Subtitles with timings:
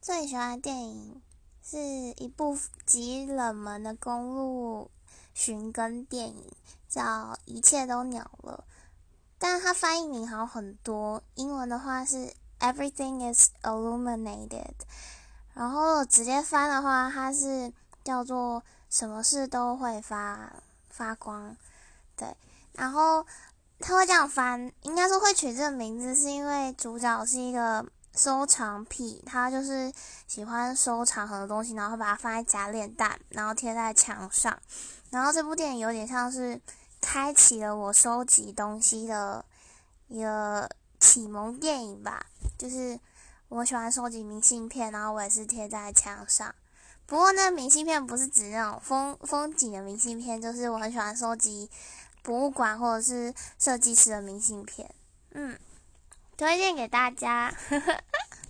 [0.00, 1.20] 最喜欢的电影
[1.62, 2.56] 是一部
[2.86, 4.90] 极冷门的公路
[5.34, 6.50] 寻根电影，
[6.88, 7.02] 叫
[7.44, 8.64] 《一切都鸟了》，
[9.38, 14.72] 但是它翻译名好很多，英文的话是 Everything is illuminated，
[15.52, 17.70] 然后直接翻的话，它是
[18.02, 21.54] 叫做什么事都会发发光，
[22.16, 22.34] 对，
[22.72, 23.26] 然后
[23.78, 27.84] 他会这样翻，应该说会取这个名字，是因为主角是一个。
[28.14, 29.92] 收藏癖，他就是
[30.26, 34.58] 喜欢收藏很多东西，然后把它放在夹链袋，然后贴在墙上。
[35.10, 36.60] 然后这部电影有点像是
[37.00, 39.44] 开启了我收集东西的
[40.08, 40.68] 一个
[40.98, 42.26] 启蒙电影吧。
[42.58, 42.98] 就是
[43.48, 46.54] 我喜欢收集明信片，然后我也是贴在墙上。
[47.06, 51.70] 不过那明信片不是指那种风风景的明信片，就是我很喜欢收集
[52.22, 54.92] 博物馆或者是设计师的明信片。
[55.30, 55.58] 嗯。
[56.40, 57.52] 推荐给大家。
[57.68, 58.02] 呵 呵